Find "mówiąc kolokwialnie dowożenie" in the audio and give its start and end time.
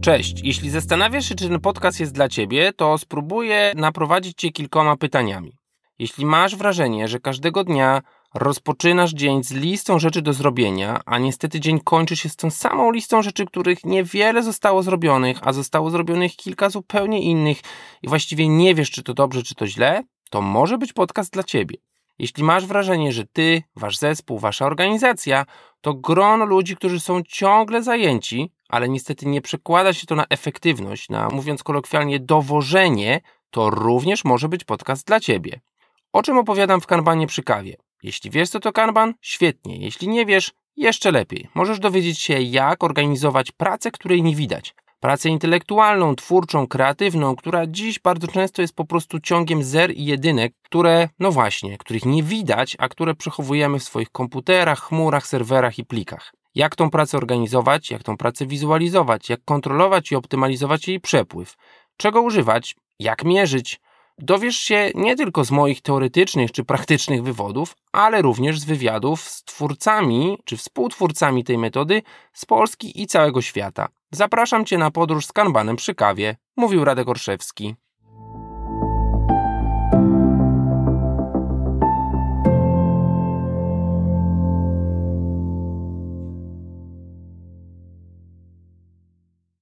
31.28-33.20